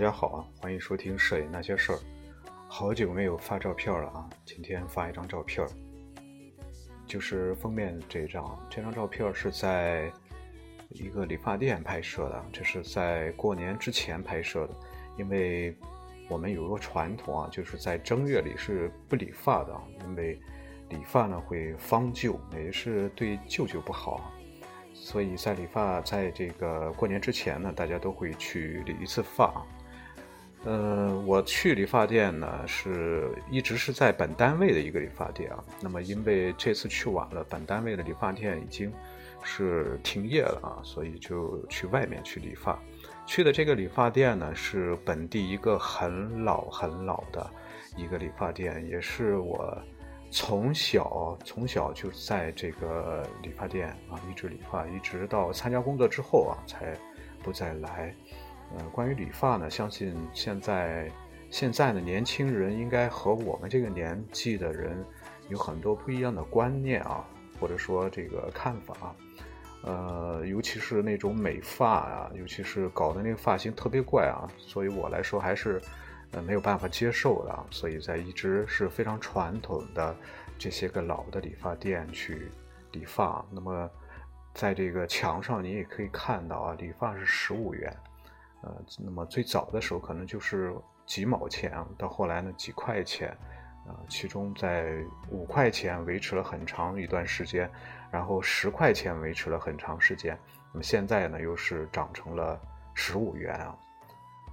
[0.00, 0.40] 大家好啊！
[0.62, 1.96] 欢迎收听《摄影那些事儿》。
[2.68, 4.26] 好久没有发照片了啊！
[4.46, 5.68] 今天发一张照片，
[7.06, 8.58] 就是封面这张。
[8.70, 10.10] 这张照片是在
[10.88, 14.74] 一个理发店拍摄的，这是在过年之前拍摄的。
[15.18, 15.76] 因为
[16.30, 20.40] 我们有一个传统啊，就是在正月里是不理发的，因为
[20.88, 24.32] 理发呢会方旧，也就是对舅舅不好。
[24.94, 29.62] 所以在理发，在这个过年之前呢，大家都会去理一次发。
[30.64, 35.64] 呃，我去理发店呢，是一直是在本单位的一个理发店啊。
[35.80, 38.92] 那么因为这次去晚了，本单位的理发店已经
[39.42, 42.78] 是停业了啊，所以就去外面去理发。
[43.26, 47.50] 去的这个理发店呢，是本地一个很老很老的
[47.96, 49.76] 一个理发店，也是我。
[50.32, 56.96] 从小从小就在这个理发店啊，一直理发，一直到参加工作之后啊，才
[57.42, 58.14] 不再来。
[58.76, 61.10] 呃，关于理发呢，相信现在
[61.50, 65.04] 现在的年轻人应该和我们这个年纪的人
[65.48, 67.24] 有很多不一样的观念啊，
[67.58, 69.14] 或者说这个看法。
[69.82, 75.80] 呃，尤其是那种美发啊，尤其是搞的那个发型特别怪啊，所以我来说还是。
[76.32, 80.14] 呃，没有办法接受的，所以在一直是非常传统的
[80.56, 82.52] 这些个老的理发店去
[82.92, 83.44] 理发。
[83.50, 83.90] 那么，
[84.54, 87.92] 在这个墙上你也可以看到啊，理发是十五元。
[88.62, 90.74] 呃，那么最早的时候可能就是
[91.06, 93.30] 几毛钱，到后来呢几块钱，
[93.86, 97.70] 啊，其中在五块钱维持了很长一段时间，
[98.10, 100.38] 然后十块钱维持了很长时间，
[100.72, 102.60] 那么现在呢又是涨成了
[102.94, 103.74] 十五元啊。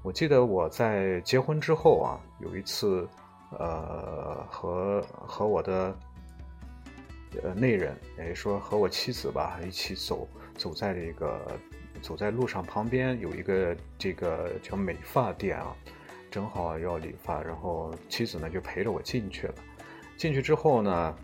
[0.04, 3.06] 我记得我在结婚之后啊，有一次，
[3.58, 5.98] 呃，和和我的
[7.44, 10.26] 呃内人，也说和我妻子吧，一起走
[10.56, 11.60] 走在这个
[12.02, 15.76] 走在路上，旁边有一个这个叫美发店啊，
[16.30, 19.54] 正好要理发，然后妻子呢就陪着我进去了。
[20.16, 21.18] 进去之后呢，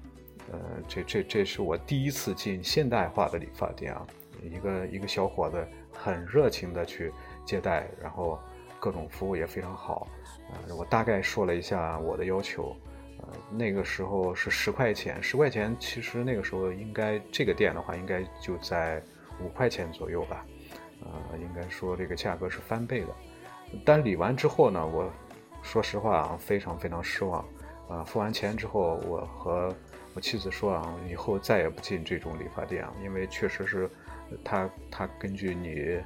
[0.51, 4.05] 呃，这这这是我第一次进现代化的理发店啊，
[4.41, 7.11] 一个一个小伙子很热情的去
[7.45, 8.39] 接待，然后。
[8.79, 10.09] 各种服务也非常好，
[10.67, 12.75] 呃，我大概说了一下我的要求，
[13.19, 19.01] 呃，那个时候是十块钱，十块钱其实那个时候应该这个店的话应该就在
[19.41, 20.45] 五块钱左右吧，
[21.01, 23.07] 呃，应该说这个价格是翻倍的。
[23.85, 25.11] 但理完之后呢，我
[25.61, 27.45] 说实话啊，非常非常失望，
[27.89, 29.73] 啊，付完钱之后，我和
[30.13, 33.89] 我妻子说啊，以后再也不进这种理发店，因为确实是，
[34.43, 36.01] 他他根据你。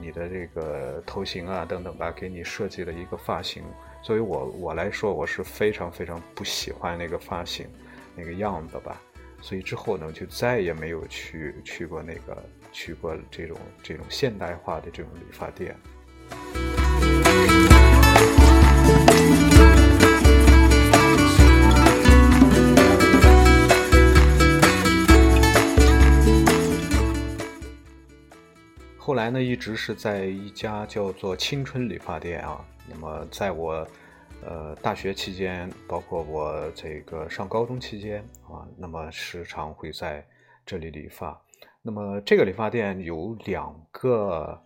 [0.00, 3.62] 你的这个头型啊，等等吧，给你设计了一个发型。
[4.02, 7.68] 作为我我来说，我是非常非常不喜欢那个发型，
[8.16, 8.98] 那个样子吧。
[9.46, 15.76] 所以之后呢，就再也没有去去过那个去过这种这种现代化的这种理发店。
[28.96, 32.64] 后来呢，一直是在一家叫做青春理发店啊。
[32.88, 33.86] 那么，在我
[34.42, 40.26] 呃大学期间，包括我这个上高中期间啊，那么时常会在
[40.66, 41.40] 这里理发。
[41.82, 44.58] 那么这个理发店有两个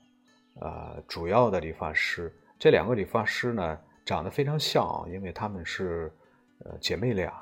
[0.61, 6.13] 呃主要的理发师，这两个理发师呢长得非常像，因为他们是
[6.65, 7.33] 呃姐妹俩，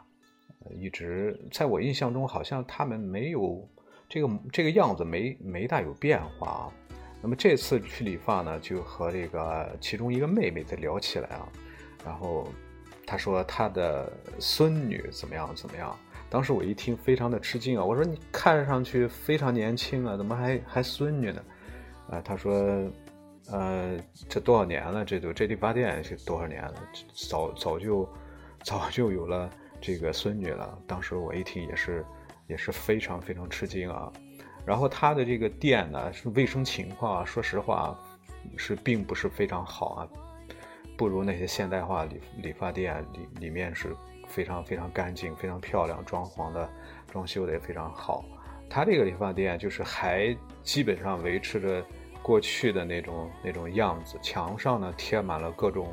[0.71, 3.69] 一直在我印象中好像他们没有
[4.09, 6.73] 这个这个样子没没大有变化啊。
[7.23, 11.49] 那么这次去理发呢，就和这个其中一个妹妹在聊起来啊，
[12.07, 12.49] 然后
[13.05, 15.95] 他说他的孙女怎么样怎么样。
[16.31, 21.43] 当时我一听非常的吃惊啊，我说你看上去非常年轻啊，怎么还还孙女呢？
[22.11, 22.53] 啊，他说，
[23.51, 23.99] 呃，
[24.29, 25.05] 这多少年了？
[25.05, 26.75] 这都这理发店是多少年了？
[27.29, 28.09] 早早就
[28.63, 29.51] 早就有了
[29.81, 30.79] 这个孙女了。
[30.87, 32.05] 当时我一听也是
[32.47, 34.13] 也是非常非常吃惊啊。
[34.65, 37.97] 然后他的这个店呢，是卫生情况，说实话，
[38.57, 40.09] 是并不是非常好啊，
[40.97, 43.95] 不如那些现代化理理发店里里面是
[44.29, 46.69] 非常非常干净、非常漂亮，装潢的
[47.11, 48.25] 装修的也非常好。
[48.69, 51.85] 他这个理发店就是还基本上维持着
[52.23, 55.93] 过去的那种那种样子，墙上呢贴满了各种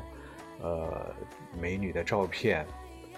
[0.60, 1.14] 呃
[1.60, 2.66] 美女的照片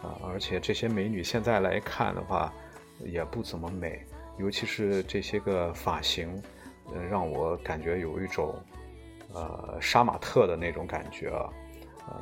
[0.03, 2.53] 啊，而且这些美女现在来看的话，
[3.01, 4.05] 也不怎么美。
[4.39, 6.43] 尤其是这些个发型，
[6.93, 8.55] 呃，让我感觉有一种，
[9.33, 11.49] 呃，杀马特的那种感觉啊，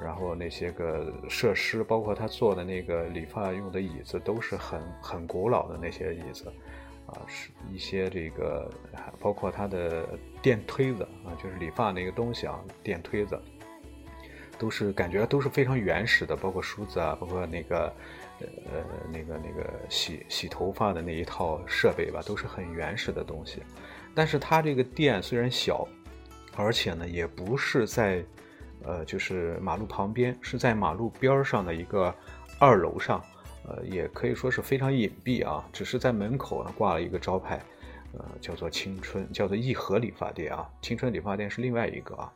[0.02, 6.52] 然后那些个设施，包括他坐的那个理发用的椅子，都是很很古老的那些椅子，
[7.06, 8.70] 啊，是一些这个，
[9.20, 13.40] 包括他的电推子啊，就是理发那个东西啊，电推子，
[14.58, 17.92] 都是感觉都是非常原始的，包括梳子啊，包括那个
[18.40, 18.82] 呃
[19.12, 23.62] 那个那个洗洗头发的那一套设备吧，都是很原始的东西。
[24.14, 25.86] 但是它这个店虽然小，
[26.56, 28.24] 而且呢也不是在
[28.84, 32.14] 呃就是马路旁边，是在马路边上的一个
[32.58, 33.22] 二楼上，
[33.66, 37.60] 呃也可以说是非常隐蔽啊，只是在门口呢挂了一个招牌。
[38.16, 40.70] 呃，叫做青春，叫做义和理发店啊。
[40.80, 42.32] 青春理发店是另外一个啊，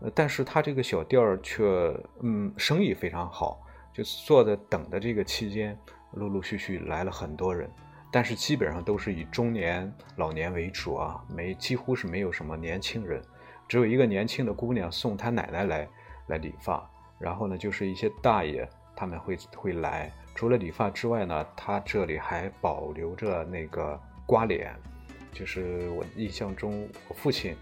[0.00, 3.60] 呃，但是他这个小店儿却，嗯，生意非常好。
[3.92, 5.76] 就坐在等的这个期间，
[6.12, 7.68] 陆陆续续来了很多人，
[8.12, 13.20] 但是基本上都是以中年老年为主啊，没几乎是没有什么年轻人，
[13.68, 15.88] 只有一个年轻的姑娘送她奶奶来
[16.26, 20.10] 来理发，然后呢，就是一些大爷他们会会来。
[20.34, 24.74] 除了理发之外呢，他这里还保留着那个刮脸。
[25.30, 27.54] 就是我印象中，我父亲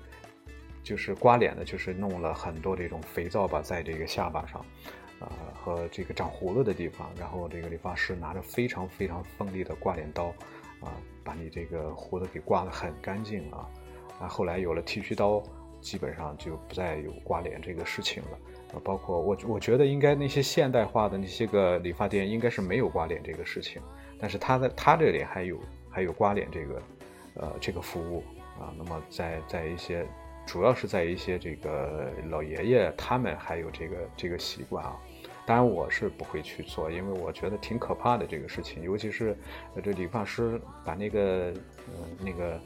[0.82, 4.64] 就是刮脸的，就是弄了很多这种肥皂吧，在这个下巴上，
[5.18, 10.26] 啊和这个长胡子的地方，然后这个理发师拿着非常非常锋利的刮脸刀，
[10.80, 10.94] 啊，
[11.24, 13.68] 把你这个胡子给刮得很干净啊。
[14.20, 15.42] 啊，后来有了剃须刀，
[15.80, 18.80] 基本上就不再有刮脸这个事情了。
[18.82, 23.80] 包括我，我觉得应该那些现代化的那些个理发店应该是没有刮脸这个事情，
[24.18, 25.58] 但是他在他这里还有
[25.90, 26.82] 还有刮脸这个。
[27.38, 28.24] 呃，这个服务
[28.58, 30.06] 啊，那么在在一些，
[30.46, 34.96] 主要是在一些这个老爷爷他们还有这个这个习惯啊，
[35.44, 39.36] 当然我是不会去做，因为我觉得挺可怕的这个事情，尤其是
[39.84, 41.52] 这理发师把那个
[41.88, 42.58] 呃那个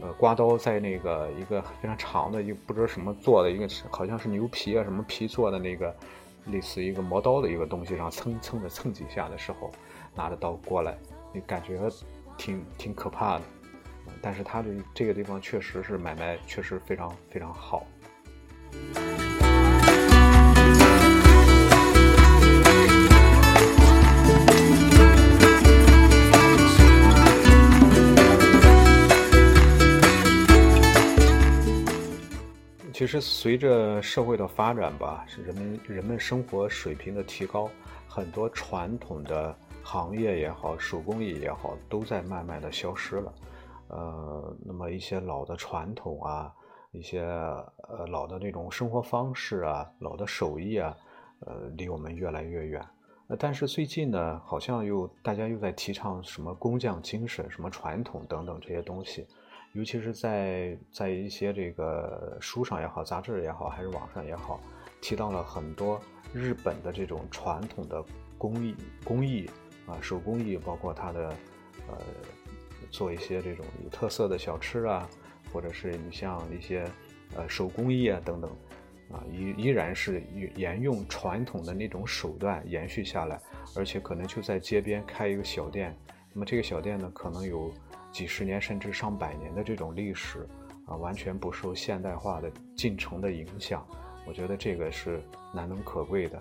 [0.00, 5.94] 呃刮刀在那个一个非常长的一个不知道什么做的一个好像是牛皮啊什么皮做的那个
[6.46, 9.70] 类似一个磨刀的一个东西上蹭蹭的蹭几下的时候，
[10.14, 10.98] 拿着刀过来，
[11.32, 11.78] 你感觉
[12.36, 13.44] 挺挺可怕的。
[14.20, 17.86] 但是它的这个地方确实是买卖，确实非常非常好。
[33.12, 37.68] 实随着社会的发展吧，是人们人们生活水平的提高，
[38.08, 43.34] 很多传统的行业也好，手工艺也好，都在慢慢的消失了。
[43.88, 46.50] 呃，那么一些老的传统啊，
[46.92, 50.96] 一些呃老的那种生活方式啊，老的手艺啊，
[51.40, 52.82] 呃，离我们越来越远。
[53.28, 59.26] 呃，但是最近呢，好像又大家又在提倡什么工匠精神、什么传统等等这些东西，
[59.72, 64.60] 尤其是在在一些这个书上也好、杂志也好，还是网上也好，
[65.00, 66.00] 提到了很多
[66.32, 68.04] 日本的这种传统的
[68.38, 69.48] 工艺、工艺
[69.86, 71.28] 啊，手工艺，包括它的
[71.88, 71.98] 呃。
[72.90, 75.08] 做一些这种有特色的小吃啊，
[75.50, 76.84] 或者是你像一些
[77.34, 78.50] 呃手工艺啊等等，
[79.10, 80.22] 啊依依然是
[80.56, 83.40] 沿用传统的那种手段延续下来，
[83.74, 85.96] 而且可能就在街边开一个小店，
[86.34, 87.72] 那么这个小店呢可能有
[88.12, 90.46] 几十年甚至上百年的这种历史，
[90.86, 93.84] 啊完全不受现代化的进程的影响，
[94.26, 95.20] 我觉得这个是
[95.52, 96.38] 难能可贵的，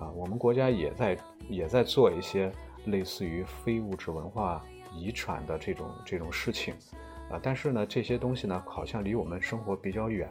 [0.00, 2.50] 啊我们国家也在也在做一些
[2.86, 4.64] 类似于非物质文化。
[4.92, 6.74] 遗产的这种这种事情，
[7.30, 10.28] 啊，但是呢，这些东西呢，好像离我们生活比较远。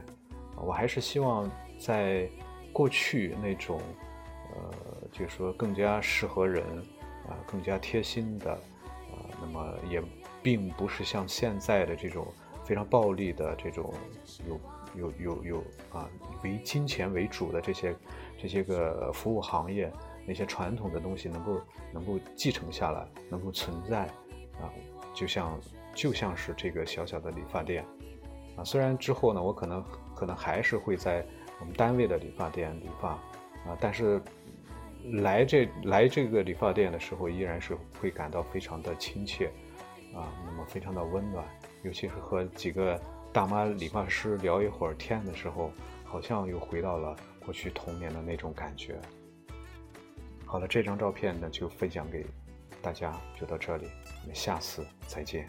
[0.58, 2.30] 我还是希望在
[2.74, 3.80] 过去那种，
[4.54, 4.74] 呃，
[5.14, 6.66] 就是说更加适合人，
[7.30, 10.04] 啊，更加贴心的，啊，那么也
[10.42, 12.28] 并不是像现在的这种
[12.64, 13.94] 非常暴力的这种，
[14.48, 14.60] 有
[14.96, 15.58] 有有有
[15.92, 16.10] 啊，
[16.44, 17.96] 为金钱为主的这些
[18.38, 19.92] 这些个服务行业，
[20.26, 21.62] 那些传统的东西能够
[21.94, 24.10] 能够继承下来，能够存在。
[24.62, 24.68] 啊，
[25.14, 25.58] 就像
[25.94, 27.86] 就像是这个小小的理发店，
[28.58, 29.82] 啊，虽然之后呢，我可能
[30.14, 31.26] 可能还是会在
[31.62, 34.22] 我们单位的理发店理发，啊，但是
[35.14, 39.50] 来这来这个理发店的时候，依然是会感到非常的亲切，
[40.14, 41.46] 啊，那么非常的温暖，
[41.84, 43.00] 尤其是和几个
[43.32, 45.72] 大妈理发师聊一会儿天的时候，
[46.04, 49.00] 好像又回到了过去童年的那种感觉。
[50.46, 52.26] 好了，这张照片呢，就分享给。
[52.82, 53.90] 大家就到这里，
[54.22, 55.46] 我们下次再见。